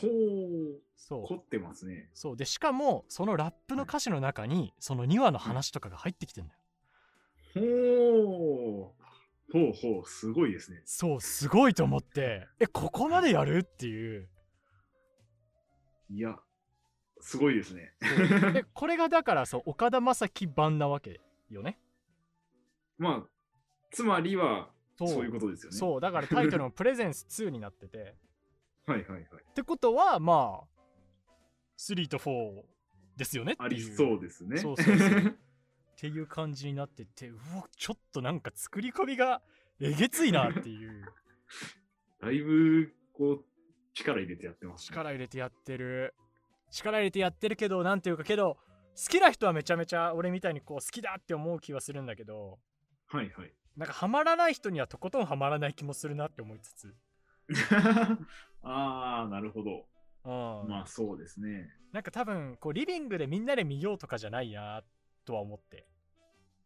[0.00, 0.80] ほう。
[0.96, 2.08] そう凝ってますね。
[2.14, 6.60] そうでしかもそのラップの歌詞の中にその2話の話とかが入ってきてんだよ、
[7.54, 9.02] ほう。
[9.52, 10.80] ほうほう、すごいですね。
[10.86, 13.58] そうすごいと思ってえここまでやる？
[13.58, 14.28] っていう
[16.08, 16.38] いや、
[17.22, 17.94] すごいですね。
[18.52, 21.78] で これがだからそう岡田将生版なわけよね
[22.98, 23.28] まあ、
[23.90, 25.76] つまりは、そういうことですよね。
[25.76, 28.16] そうだからタイトルもプレゼンス2になってて
[28.86, 29.22] はいはいはい。
[29.22, 31.30] ってことはまあ
[31.78, 32.62] 3と4
[33.16, 34.58] ですよねありそうですね。
[34.58, 35.34] そうそうそう っ
[35.96, 39.42] ていう感じになっててうわちょっとなんか作り込みが
[39.80, 41.12] えげついなっていう
[42.22, 43.44] だいぶ、こう、
[43.94, 44.86] 力入れてやってます、ね。
[44.86, 46.14] 力入れてやってる
[46.72, 48.56] 力入れてやってるけどなんていうかけど
[48.96, 52.58] 好きな人はめちゃめちゃ俺みたいにこう好きだって思う気はするんだけど
[53.06, 53.52] はいはい。
[53.76, 56.94] なんかハマらない人にはとことんハマらない気もするなって思いつつ、
[58.62, 59.86] ああ、なるほど。
[60.24, 61.70] うんまあそうですね。
[61.90, 64.82] なんか多分こうリビングでみんなで見ようとかじゃないな
[65.24, 65.86] とは思って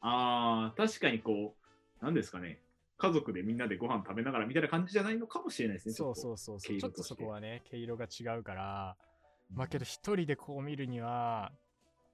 [0.01, 1.57] ああ、確かにこ
[2.01, 2.61] う、なんですかね。
[2.99, 5.95] 家族でみんなでご飯食べながらみたいな感じじゃないのかもしれないですね。
[5.95, 9.07] そうそうそうそうちょっとそこはね毛色が違うからと
[9.51, 11.53] まあけど一人でこう見るには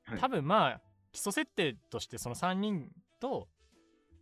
[0.05, 0.81] はい多分まあ
[1.13, 2.89] 基礎設定としてその3人
[3.21, 3.49] と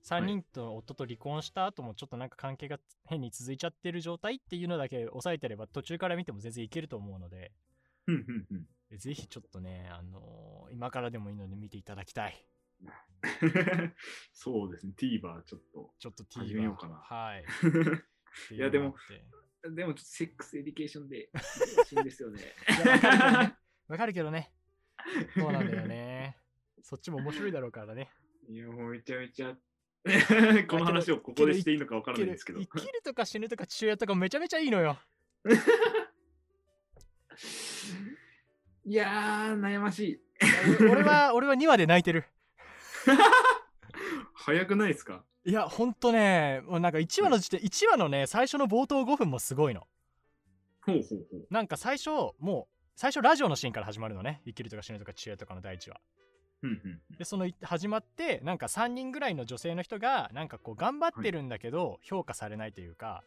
[0.05, 7.53] 3人と夫と離婚した後もちょっとなんか関係が変に続いちゃってる状態っていうのだけ抑えてれば途中から見ても全然いけると思うので。
[8.99, 12.47] ぜひちょっとね、あのー今からでもいいので見ていただきたい。
[14.33, 15.95] そうですね、TVer ちょっと。
[15.99, 17.45] ちょっと始めようかなはい。
[18.55, 18.95] いやでも
[19.69, 21.29] でもセックスエディケーションで
[21.77, 22.55] 欲しいんですよね。
[23.89, 24.53] わかるけどね。
[25.35, 26.37] そうなんだよね。
[26.83, 28.11] そっちも面白いだろうからね。
[28.49, 29.55] いや、もうめちゃめちゃ。
[30.67, 32.61] この話をここでしていいのかわからないんですけど。
[32.61, 34.99] 生きるとか死ぬとか父親とかめちゃめちゃいいのよ。
[38.87, 40.21] いやー、悩ましい。
[40.81, 42.25] 俺は、俺は2話で泣いてる。
[44.35, 45.25] 早くないですか？
[45.45, 49.87] いや、ほんとね、もうなんか1話の時点、1話のね、最初の冒頭5分もすごいの。
[50.83, 51.47] ほうほうほう。
[51.51, 54.43] なんか最初、もう、最初ラジオのシーンから始まるのね。
[54.45, 56.01] 生きるとか死ぬとか父親とかの第1話。
[57.19, 63.25] で、そのい始まって、なんか3人ぐらいの女性の人が、なんかこう頑張ってるんだけど、評価されないというか、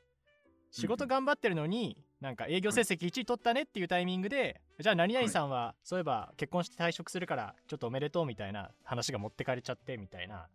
[0.69, 10.47] 仕事頑張ってるのに、なんか営業成績1位取ったねっていうタイミングで、じゃあ何々さんは、そういえば結婚して退職するから、ちょっとおめでとうみたいな話が持ってかれちゃってみたいな。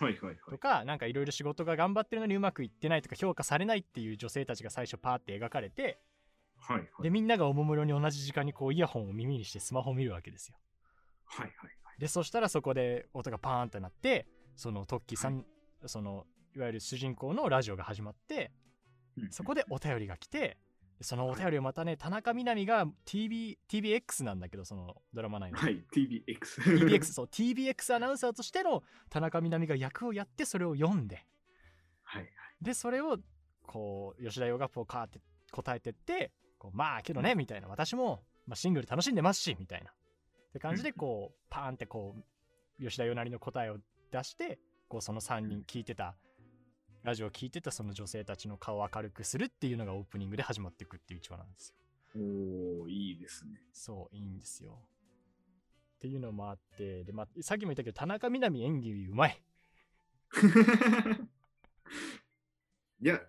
[0.00, 0.36] はいはいはい。
[0.50, 6.00] とか、なんかいろいろ仕事が頑張ってるのにうまくいってないとか評価されないっていう女性たちが最初パーって描かれて、
[6.58, 7.02] はいはい。
[7.02, 10.56] で、みんながおもむろに同じ時間にこうイヤホンを耳にしてスマホを見るわけですよ。
[11.26, 15.44] はいはいでそしたらそこで音がパーンってなってそのトッキーさん、
[15.84, 16.24] その
[16.56, 18.52] いわゆる主人公のラジオが始まって
[19.18, 19.28] はい。
[19.30, 20.56] そこでお便りが来てで
[21.02, 26.62] そのお便りをまたね田中みな実が TV TBX なんだけどそのドラマ内の、はい、TBX。
[26.62, 31.24] TBX そう TBX アナウンサーとしての田中みな実が役をやってそれを読んで。
[32.02, 32.30] はいはい。
[32.60, 33.18] でそれを
[33.66, 35.20] こう吉田洋がこうカーって
[35.52, 37.68] 答えてってこうまあけどねみたいな。
[37.68, 39.90] 私も、まあ、シングル楽しんでますしみたいな。
[39.90, 42.14] って感じでこうパーンってこ
[42.78, 43.78] う吉田洋なりの答えを
[44.10, 44.58] 出して
[44.88, 46.16] こうその3人聞いてた
[47.02, 51.74] ラジオを聞いてたその女性たちの顔を明るくするっていうのがオープニングで始まっていくっていう一話なんですよ。
[52.16, 53.62] おー、いいですね。
[53.72, 54.78] そういいんですよ。
[55.96, 59.42] っていうのもあってで、まあ、さっきも言ったけど田中みな実演技うまい。
[63.02, 63.20] いや、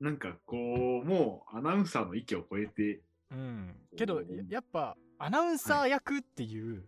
[0.00, 3.76] なんかこう、もうアナウンサーの域を超えて、うん。
[3.96, 6.84] けどややっぱアナウンサー役っていう、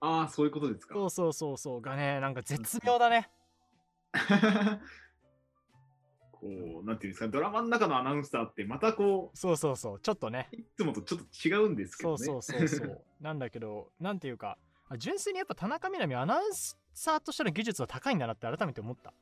[0.00, 0.94] ああ、そういうことですか。
[0.94, 3.30] そうそうそうそうがねなんか絶妙だね
[6.44, 10.50] こう、なんていうんですか、ドラマの中のアナウンサーって、またこそうそうそうちょっとね。
[10.52, 12.18] う、いつもとちょっと違うんですけどね。
[12.18, 13.04] そうそうそうそう。
[13.20, 16.52] なんだけどなんていうかあ純粋にやっぱ田中みな実アナウン
[16.92, 19.10] サーとしての技術は高いんだなって改めて思った。
[19.10, 19.14] あ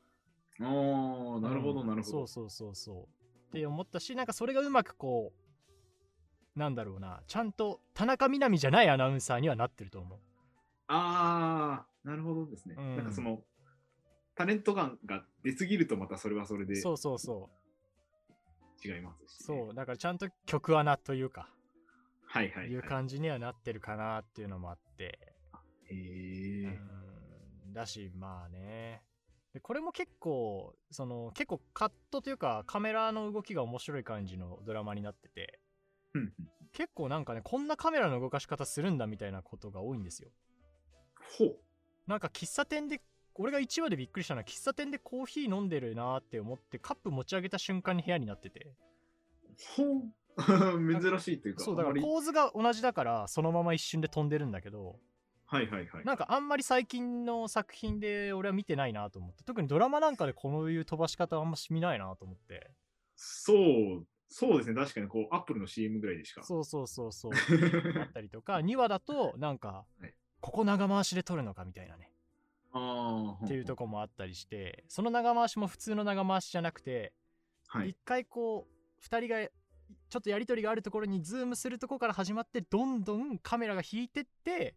[0.59, 1.87] あ、なるほど、うん。
[1.87, 2.11] なるほど。
[2.11, 3.03] そうそうそうそう。
[3.03, 5.31] って思ったしなんかそれがうまくこ
[6.55, 10.19] うなんだろうなちゃんと田中みな実じゃないアナウンサーにはなってると思う。
[10.87, 12.75] ああ、なるほどですね。
[12.77, 12.95] うん。
[12.97, 13.41] なんかその、
[14.35, 18.87] タレント感が出すぎるとまたそれはそれでそうそうそう。
[18.87, 19.73] 違いますし、そう。
[19.73, 21.49] だからちゃんと曲穴というか。
[22.25, 22.67] はいはい、はい。
[22.69, 25.19] いう感じにはなってるかなっていうのもあって。
[25.89, 26.79] へえ。
[27.65, 27.73] うん。
[27.73, 29.01] だしまあね。
[29.53, 35.59] でこれも結構その結構カットというかカメラの動きが面白い感じのドラマになってて。
[36.15, 36.33] うんうん。
[36.73, 40.29] 結構なんかねこんなカメラの動かし方するんだみたいなことが多いんですよ。
[41.37, 41.57] ほう。
[42.07, 42.99] なんか喫茶店で
[43.35, 48.73] 俺が1話でびっくりしたのは喫茶店でコーヒー飲んでるなーって思ってカップ持ち上げた瞬間に部屋になってて
[49.75, 50.13] ほう。
[51.01, 54.99] 珍しいというか、そうだから構図が同じだからそのまま一瞬で飛んでるんだけど
[55.45, 56.05] はいはいはい。
[56.05, 62.71] なんかあんまり最近の作品で俺は見てないなと思って特にドラマなんかでこういう飛ばし方はあんまし見ないなと思って
[63.15, 64.75] そう、そうですね。
[64.75, 66.41] 確かにこう、アップルの CM ぐらいでしか。
[66.43, 67.31] そうそうそうそう
[68.01, 72.11] あったりとか2話だとなんか はいここ長回しで撮るのかみたいなね。
[72.73, 77.13] っていうとこもあったりしてその長回しも普通の長回しじゃなくて
[77.67, 77.89] はい。
[77.89, 77.97] 一。
[78.05, 79.47] 回こう2人が
[80.09, 84.75] ちょっとやり取りがあるところにズームするところから始まってどんどんカメラが引いてって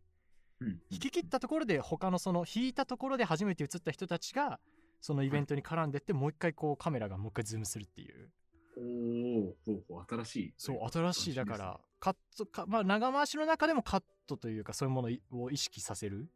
[0.61, 4.59] うん引き切ったところで他のその引いたところで初めて映った人たちが
[5.00, 8.30] そのイベントに絡んでってもう一回こうカメラがもう一回ズームするっていう。
[8.78, 10.54] おお新しい。
[10.59, 15.11] そう新しいだからカットかまあ長回しの中でもカットというかそういうもの
[15.42, 16.28] を意識させる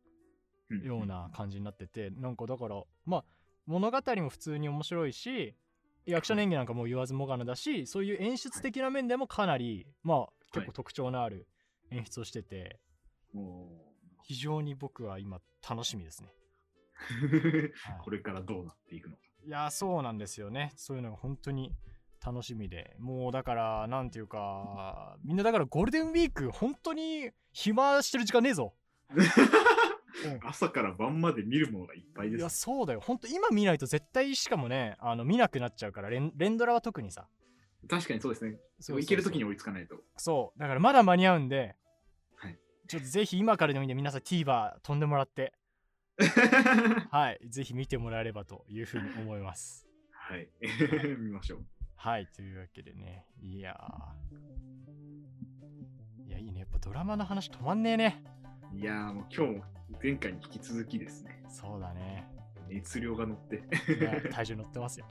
[0.83, 1.31] ような。
[1.33, 3.25] 感じになっててなんかだからまあ
[3.67, 5.55] 物語も普通に面白いし
[6.07, 11.47] 役者の演技なんかもう言わずもがなだしそういう演出的な面でもかなりまあ結構特徴のある
[11.91, 12.81] 演出をしてて
[13.35, 13.69] うんお
[14.23, 16.33] 非常に僕は今楽しみですね。
[17.23, 19.23] ー はいこれからどうなっていくのか。
[19.45, 21.75] いやそうなんですよねそういうのが本当に
[22.25, 28.75] 楽しみでもうだからなんていうかみんなだからゴールデンウィーク本当に暇してる時間ねえぞ。
[30.43, 32.61] 朝から晩まで見るものがいっぱいいやです。
[32.61, 37.27] そうだよ本当今見ないと絶対しかもねあの見なくなっちゃうから連連ドラは特にさ
[37.89, 38.59] 確かにそうですね。
[38.79, 39.97] そう行けるときに追いつかないと。
[40.17, 41.77] そうだからまだ間に合うんで、
[42.37, 42.49] は
[42.89, 45.55] ちょっとぜひ今からでもいいんで皆さん TVer 飛んでもらって、
[47.11, 49.89] はい、ぜひ見てもらえればというふうに思います。
[50.11, 50.49] はい。
[51.19, 51.65] 見ましょう。
[51.97, 56.29] はい、というわけでね、いやー。
[56.29, 56.61] いや、いいね。
[56.61, 58.23] やっぱドラマの話止まんねえね。
[58.73, 59.65] いやーもう今日も
[60.03, 61.43] 前回に引き続きですね。
[61.49, 62.27] そうだね。
[62.69, 63.57] 熱量が乗って。
[63.57, 65.07] いや体重乗ってますよ。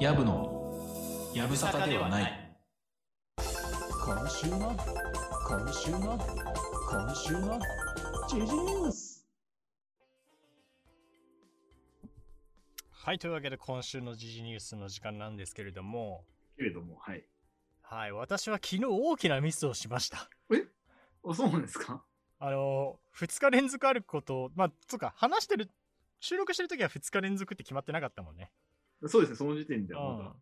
[0.00, 0.43] やぶの
[1.44, 2.56] やぶさかではない
[3.36, 4.74] 今週の
[5.46, 6.18] 今週の
[6.90, 7.60] 今週の
[8.26, 9.26] ジジニュース
[12.90, 16.24] はい、というわけで今週の時事ニュースの時間なんですけれども、
[16.56, 17.22] けれども、はい。
[17.82, 20.30] はい、私は昨日大きなミスをしました。
[21.28, 22.02] あ、そうなんですか？
[22.38, 25.68] あのー、2日連続あること、まあ、つうか、話してる、
[26.20, 28.50] 収録してる時は2日連続って決まってなかったもんね。
[29.06, 30.34] そうですね、その時点ではまだ。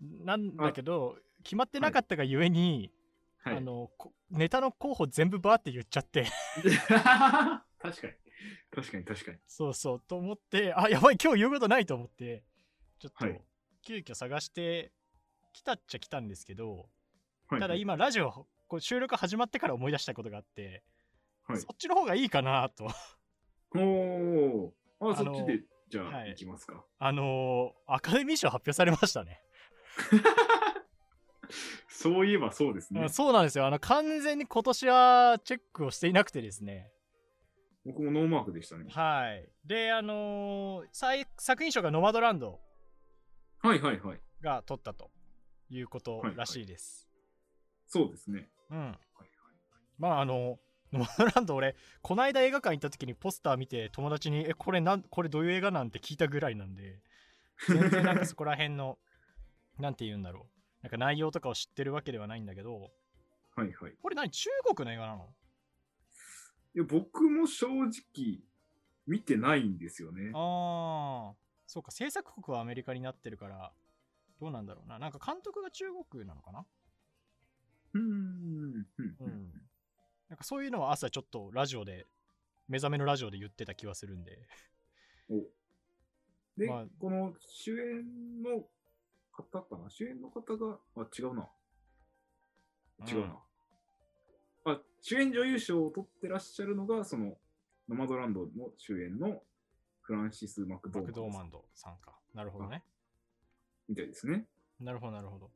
[0.00, 0.24] うん。
[0.24, 2.90] なんだけど、決まってなかったがゆえに、
[3.38, 3.56] はい。
[3.56, 6.26] あの、こネタの候補全部バーって言っちゃって、
[7.80, 8.12] 確かに。
[8.70, 9.38] 確かに、確かに。
[9.46, 12.44] そうそう、と思って、あ、やばい、今日言うことないと思って、
[12.98, 13.40] ちょっとはい、
[13.82, 14.92] 急遽探して、
[15.52, 16.88] 来たっちゃ来たんですけど、
[17.48, 20.82] はい、ただ今、ラジオ、こう収録始まってから思い出したことがあって、
[21.44, 22.90] はいそっちの方がいいかなと。
[23.74, 24.70] おー。
[25.00, 26.84] あ、そっちで、じゃあ、はい行きますか。
[26.98, 29.40] あのーアカデミー賞発表されましたね。
[31.88, 33.10] そういえばそうですねうん。
[33.10, 33.66] そうなんですよ。
[33.66, 36.90] あの、完全に今年はチェックをしていなくてですね。
[37.84, 38.86] 僕もノーマークでしたね。
[38.90, 39.48] はい。
[39.66, 42.60] で、あのー最作品賞がノマドランド
[43.60, 44.20] はいはいはい。
[44.42, 45.10] が取ったと
[45.70, 47.08] いうことはいはいらしいです。
[47.86, 48.48] そうですね。
[48.70, 48.78] うん。
[48.78, 48.98] はい
[49.98, 50.58] まあ、あの、
[50.92, 57.00] ノマドランド俺、こないだ映画館行った時にポスター見て友達に、え、これなん、これどういう映画なんて聞いたぐらいなんで、
[57.68, 58.96] 全然なんかそこら辺の、
[59.78, 60.82] なんて言うんだろう。
[60.82, 62.90] なんか内容とかを知ってるわけではないんだけど、
[63.54, 63.92] はいはい。
[64.00, 64.30] これ何？
[64.30, 65.34] 中国の映画なの？
[66.74, 68.40] いや僕も正直
[69.06, 70.30] 見てないんですよね。
[70.34, 71.36] ああ、
[71.66, 73.72] そうか、制作国はアメリカになってるから、
[74.40, 74.98] どうなんだろうな。
[74.98, 76.64] なんか監督が中国なのかな？
[77.94, 78.04] うーん。
[78.04, 78.86] うん
[79.20, 79.52] うん。
[80.28, 82.06] なんかそういうのは朝ちょっとラジオで、
[82.68, 84.46] 目覚めのラジオで言ってた気はするんで。
[85.30, 85.42] お
[86.56, 88.62] で、まあこの主演の
[89.42, 89.88] 方かな？
[89.88, 91.48] 主演の方が、あ、違うな。
[93.06, 93.38] 違うな。
[94.64, 97.36] あ、主演女優賞を取ってらっしゃるのが、その、
[97.88, 99.42] ノマドランドの主演の
[100.02, 102.18] フランシス・マクドーマンドマクドーマンドさんか。
[102.34, 102.82] なるほどね。
[103.88, 104.46] みたいですね。
[104.80, 105.50] なるほど、なるほど。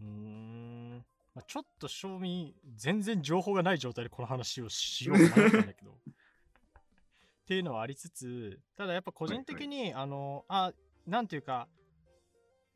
[0.00, 1.04] うーん。
[1.34, 5.92] まあ、ちょっと賞味、全然情報がない状態でこの話をしようと思ったんだけど。
[6.00, 10.72] っていうのはありつつ、ただやっぱ個人的に、あの、あ、
[11.06, 11.68] なんていうか、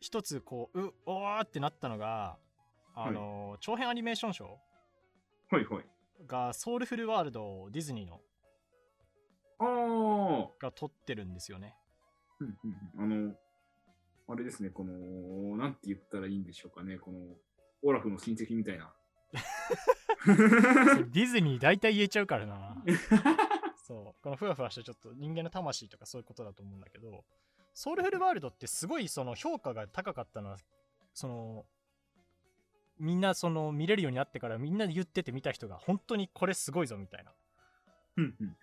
[0.05, 2.37] 一つこう、う、おーってなったのが、
[2.95, 4.59] あの、長編アニメーション賞
[5.51, 5.85] はいはい。
[6.27, 8.21] がソウルフルワールドディズニーの
[9.61, 11.75] ああ、が撮ってるんですよね。
[12.39, 12.59] うん
[12.99, 13.35] うんうん、あの、
[14.29, 17.19] あれですね、この、なんて言ったらいいんでしょうかね、この、
[17.83, 18.93] オラフの親戚みたいな。
[20.27, 22.77] ディズニー大体言えちゃうからな。
[23.87, 24.23] そう。
[24.23, 27.25] このふわふわしたちょっと人間の魂とかそういうことだと思うんだけど、
[27.75, 30.59] ソウルフルワールドってすごいその評価が高かったのは、
[31.13, 31.67] その、
[32.99, 37.33] みんなその見れるようになってからみんなで言ってて見た人が本当にこれすごいぞみたいな。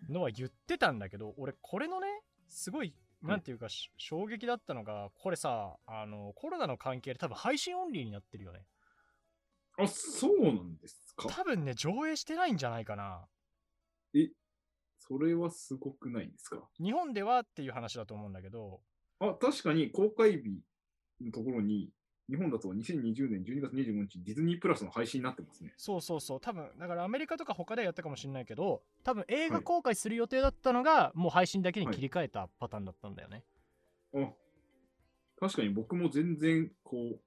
[0.09, 2.07] のは言ってたんだけど、俺これのね、
[2.47, 8.65] すごい、なんていうか、し衝撃だったのが、これさ、あの、コロナの関係で多分配信オンリーになってるよね。
[9.77, 11.27] あ、そうなんですか？
[11.27, 13.27] 多分ね、上映してないんじゃないかな。
[14.15, 14.29] え、
[14.97, 16.69] それはすごくないですか？
[16.81, 18.81] 日本ではっていう話だと思うんだけど、
[19.21, 20.49] あ、確かに公開日
[21.23, 21.89] のところに、
[22.27, 25.73] 日本だと2020年12月25日、ディズニープラスの配信になってますね。
[25.77, 33.43] そうそうそう、多分だからアメリカとか他ではやったかもしれないけど、多分映画公開する予定だったのが、もう配信だけに切り替えたパターンだったんだよね。
[34.15, 34.31] あ、
[35.39, 37.19] 確かに僕も全然、こう、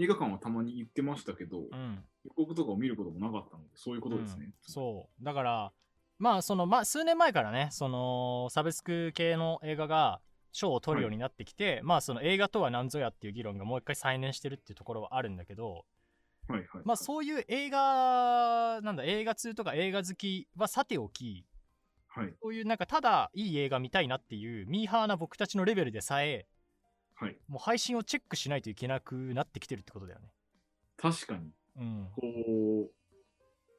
[0.00, 2.02] 映画館はたまに行ってましたけど、うん。
[2.24, 4.46] 予告とかを見ることもなかったので、そういうことですね。
[4.46, 5.24] うんそう。
[5.24, 5.72] だから、
[6.18, 10.20] まあ、その、まあ、数年前からね、その、サブスク系の映画が
[10.54, 15.84] 賞を取るようになってきて、まあ、その映画とは何ぞやっていう議論がもう一回再燃してるっていうところはあるんだけど、
[16.48, 16.82] はいはい。
[16.84, 21.44] まあ、そういう映画、なんだ、映画通とか映画好きはさておき、
[22.06, 22.34] はい。
[22.40, 26.46] そういうなんかただいい映画見たいなっていうミーハーな僕たちのレベルでさえ
[27.16, 27.36] はい。
[27.48, 30.28] もう配信をチェックしないといけなくなってきてるってことだよね。
[30.96, 32.08] 確かに、うん。
[32.14, 32.22] こ
[32.88, 32.90] う、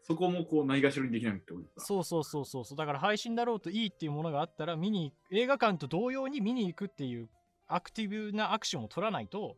[0.07, 1.83] そこもこう、ないがしろにできないってことか。
[1.83, 7.27] そうそうそうそうそうだから配信だろうといいっていうものがあったら見に映画館と同様に見に行くっていう
[7.65, 9.57] アクティブなアクションを取らないと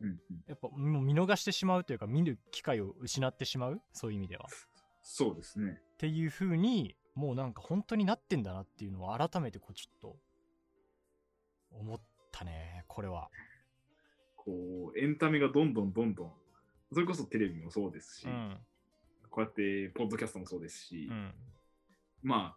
[0.00, 0.16] うんうん。
[0.46, 4.46] やっぱもう見逃してしまうというか見る機会を失ってしまうそういう意味では。
[4.46, 4.48] っ
[5.02, 5.78] そうですね。
[5.98, 10.16] ていう風にもうなんか本当になってんだなっていうのを改めてこうちょっと
[11.70, 12.00] 思っ
[12.32, 13.28] たねこれは。
[14.36, 16.32] こう、エンタメがどんどんどんどん、
[16.92, 18.56] それこそテレビもそうですし、うん
[19.36, 21.34] こうやって、ポッドキャストもそうですし、うん。
[22.22, 22.56] ま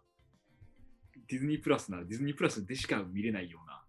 [1.28, 3.82] ディズニープラスならディズニープラスでしか見れないような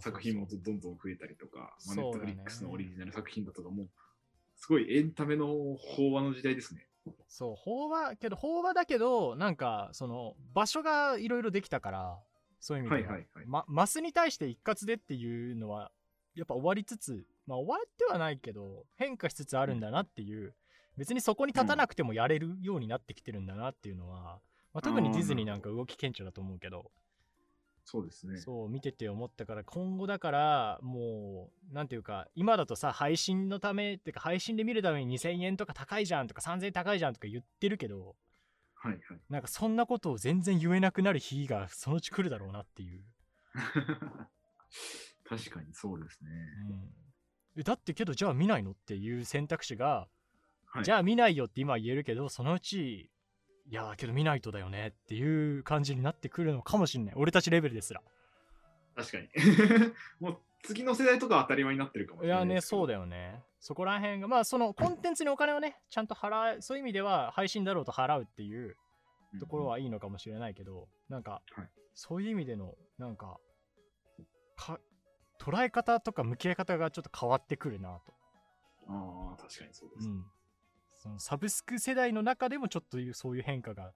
[0.00, 3.88] 作品もどんどん増えたりとか、まあ、ネットフリックスのオリジナル作品だとかも、
[4.54, 6.86] すごいエンタメの飽和の時代ですね。
[7.26, 12.18] そう飽和けど飽和だけどなんかその場所がいろいろできたから
[12.60, 13.46] そういう意味では,、はいはいはい。
[13.46, 15.90] ま、マスに対して一括でっていうのは
[16.36, 20.54] やっぱ終わりつつまあ終わってはないけど変化しつつあるんだなっていう、
[20.98, 24.40] 別にそこに立たなくてもやれるようになってきてるんだなっていうのは、
[24.74, 26.90] まあ、特にディズニーなんか動き顕著だと思うけど、
[27.84, 28.38] そうですね。
[28.38, 38.14] そう見てて思ったから今後だからもうなんていうか今だとさ配信のためってか配信で見るために2000円とか高いじゃんとか3000円高いじゃんとか言ってるけど
[38.80, 39.00] はいはい。
[39.28, 43.02] なんかそんなことを全然言えなくなる日がそのうち来るだろうなっていう、
[45.28, 46.30] 確かにそうですね。
[47.56, 50.08] うん、えだってけどじゃあ見ないのっていう選択肢が、
[50.70, 53.10] はい、じゃあ見ないよって今は言えるけどそのうち
[53.70, 57.14] いやーけど見ないとだよねっていう感じになってくるのかもしんない。
[57.16, 58.00] 俺たちレベルですら。
[58.96, 59.28] 確かに。
[60.20, 62.80] もう次の世代とかは当たり前になってるかもしいれないですけど。
[62.80, 63.44] やねそうだよね。
[63.60, 68.76] そこら辺がまあそのコンテンツにお金をねちゃんと払うそういう意味では配信だろうと払うっていう
[69.34, 71.70] うんところはいいのかもしれないけど、なんか、はい。
[71.94, 73.38] そういう意味でのなんか
[74.56, 74.80] か
[75.40, 78.14] 捉え方とか向き合い方がちょっと変わってくるなと、
[78.88, 80.08] ああ、確かにそうです。
[80.08, 80.24] うん、
[80.98, 83.92] そのサブスク世代の中でもちょっとそういう変化が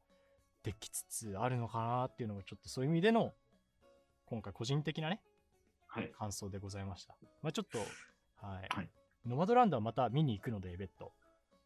[0.63, 3.33] できつつあるのかなっていうのがちょっとそういう意味での
[4.27, 5.21] 今回個人的なね
[5.89, 6.11] はい。
[6.19, 7.85] 感想でございましたまあちょっとは
[8.61, 8.89] い、はい
[9.27, 11.13] ノマドランドはまた見に行くので別途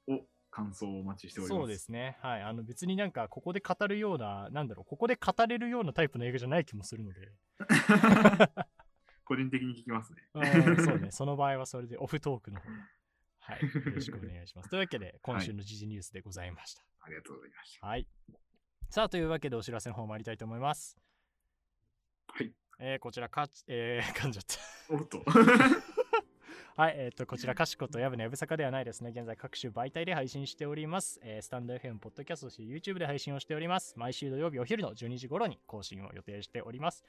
[0.09, 0.21] お、
[0.51, 1.59] 感想をお待ちしております。
[1.59, 2.19] そうですね。
[2.21, 2.43] はい。
[2.43, 7.33] あの別になんかここで語るような、なんだろう、ここで語れるようなタイプの映画じゃない気もするので。
[9.25, 10.23] 個人的に聞きますね。
[10.35, 10.41] う
[10.73, 11.11] んそうね。
[11.13, 12.77] その場合はそれでオフトークの方で。
[13.47, 13.63] はい。
[13.63, 14.69] よろしくお願いします。
[14.71, 16.83] というわけで、今週の時事ニュースでございました。
[17.01, 17.87] ありがとうございました。
[17.87, 18.07] はい。
[18.91, 20.99] さあ、というわけでお知らせの方参りたいと思います。
[22.27, 22.53] はい。
[22.81, 24.95] えーこちらか、えー、 噛んじゃった。
[24.95, 25.25] おっと。
[26.77, 29.09] はい、えっ、と、こちら、かしことやぶのやぶさかではないですね。
[29.09, 31.19] 現在、各種媒体で配信しております。
[31.23, 33.95] えースタンド FM、ポッドキャスト、そして YouTube で配信をしております。
[33.97, 37.03] 毎週土曜日お昼の12時頃に更新を予定しております。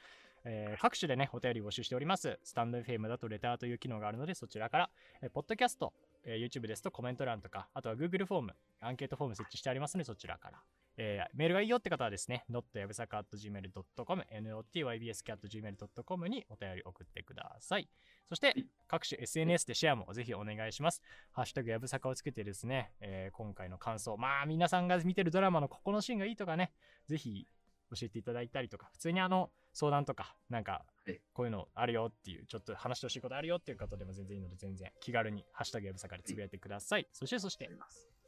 [0.46, 2.40] えー各種でね、お便り募集しております。
[2.44, 4.90] スタンド FM だとレターという機能があるので、そちらから、
[5.22, 5.92] えーポッドキャスト、
[6.28, 10.62] えー YouTube ですとコメント欄とか、あとは Google フォーム、アンケートフォーム設置してありますので、そちらから。
[10.98, 17.90] えーメールがいいよって方はですね、not やぶさか .gmail.com、notybsk.gmail.com にお便り送ってください。
[18.30, 18.56] そして、
[18.88, 21.02] 各種 SNS でシェアもぜひお願いします。
[21.32, 26.72] ハッシュタグやぶさかをつけてですね、えー今回の感想、まあ皆さんが見てるドラマのここのシーンがいいとかね、
[27.08, 27.48] ぜひ
[27.92, 37.08] 教えていただいたりとか、普通にあの相談とか、なんかはいこういうのあるよっていう、ちょっと話してほしいことあるよっていう方でも全然いいので、全然気軽にハッシュタグやぶさかでつぶやいてください。
[37.12, 37.70] そしてそして。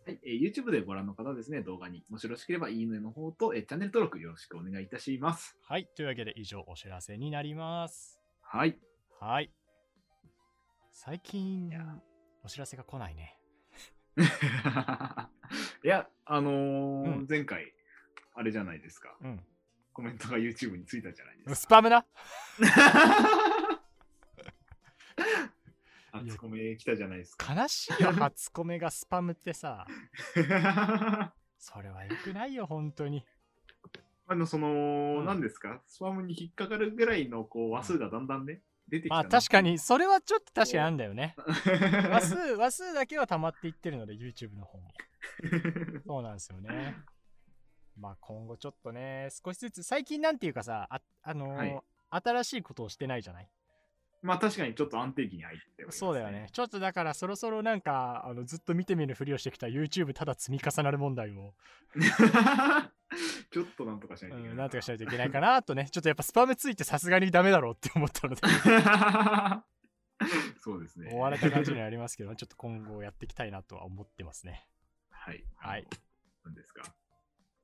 [0.06, 5.58] はい、えー YouTube でご覧の方はですね、動画にもしよろしければいいねの方と、えーチャンネル登録よろしくお願いいたします。
[5.62, 8.20] はい、というわけで以上お知らせになります。
[8.42, 8.80] はい。
[9.20, 9.52] はい。
[10.92, 11.72] 最近
[12.44, 13.38] お知らせが来ないね。
[15.84, 17.74] いや、 あのーうん前回、
[18.40, 19.18] あれじゃないですか。
[19.22, 19.42] うん。
[19.92, 22.04] コメントが YouTube についたじゃないですスパムな？
[22.08, 22.08] か。
[26.14, 27.54] あつこめ来たじゃないですか。
[27.54, 29.86] 悲しいよ、初コメがスパムってさ。
[31.60, 33.26] それは良くないよ、本当に。
[34.28, 34.70] あの、その、
[35.20, 41.36] うん何ですか、スパムに引っかかるぐらいのこう話数がだんだんね、出てきたまあな確かに、それはちょっと確かにあんだよね。
[41.38, 44.88] 話話数、話数だけは溜まっていってるので、YouTube の方も。
[46.08, 46.96] そうなんですよね。
[48.00, 51.80] まあ今後ちょっとね、少しずつ、最近なんていうかさ、あ、あのーはい
[52.12, 53.48] 新しいことをしてないじゃない？
[54.24, 56.50] まあ確かにちょっと安定期に入ってますそうだよね。。
[56.52, 61.54] ちょっとだからそろそろなんか、あのずっと見てみるふりをしてきた YouTube ただ積み重なる問題を、
[63.52, 64.52] ちょっとなんとかしないといけない。
[64.52, 68.42] うん、なんとかしないといけないかなとね、ちょっとやっぱスパムついてさすがにダメだろうって思ったので、
[70.60, 71.12] そうですね。
[71.14, 74.68] 追われた感じにはありますけど、ちょっと今後やっていきたいなとは思ってますね。
[75.12, 75.44] はい。
[75.58, 75.88] はい。
[76.44, 76.84] 何ですか？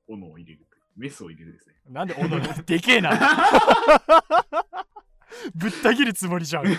[0.08, 0.76] 斧を入れると。
[0.96, 1.74] メスを入れるですね。
[1.88, 3.10] なんでおのでけえな
[5.54, 6.70] ぶった切るつもりじゃん絵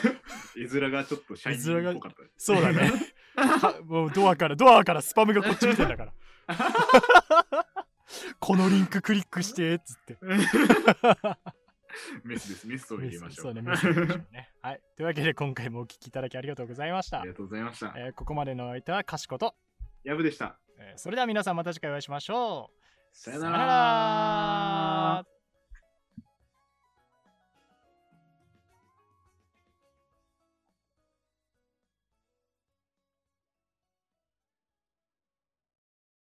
[0.72, 2.46] 面がちょっとシャイニーっぽかったです。
[2.46, 2.92] そうだね
[3.36, 6.14] はもうドアからドアからスパムがこっち来てんだから
[8.40, 10.18] このリンククリックしてっつって
[12.24, 12.68] メスです。
[12.68, 13.46] メスを入れましょう。
[13.46, 17.94] そうねメッセージでしょうねはいというわけで今回もお聞きいただきありがとうございましたあり、がとうございました。
[17.96, 19.56] えーここまでのお相手はかしこと、
[20.04, 20.58] ヤブでした。
[20.80, 25.37] えーそれでは皆さんまた次回お会いしましょうさよなら。